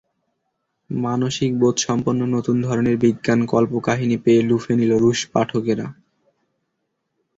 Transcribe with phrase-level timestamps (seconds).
[0.89, 5.87] মানবিক বোধসমপন্ন নতুন ধরনের বিজ্ঞান কল্পকাহিনি পেয়ে লুফে নিল রুশ পাঠকেরা।